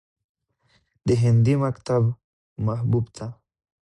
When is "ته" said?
3.15-3.25